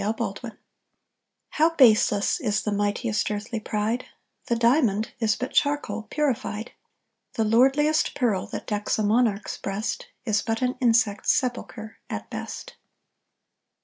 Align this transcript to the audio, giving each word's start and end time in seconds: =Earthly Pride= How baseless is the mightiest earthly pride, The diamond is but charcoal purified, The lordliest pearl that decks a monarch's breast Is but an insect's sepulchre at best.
=Earthly 0.03 0.15
Pride= 0.49 0.57
How 1.49 1.75
baseless 1.75 2.39
is 2.39 2.63
the 2.63 2.71
mightiest 2.71 3.29
earthly 3.29 3.59
pride, 3.59 4.07
The 4.47 4.55
diamond 4.55 5.11
is 5.19 5.35
but 5.35 5.53
charcoal 5.53 6.07
purified, 6.09 6.71
The 7.33 7.43
lordliest 7.43 8.15
pearl 8.15 8.47
that 8.47 8.65
decks 8.65 8.97
a 8.97 9.03
monarch's 9.03 9.59
breast 9.59 10.07
Is 10.25 10.41
but 10.41 10.63
an 10.63 10.75
insect's 10.81 11.31
sepulchre 11.31 11.97
at 12.09 12.31
best. 12.31 12.77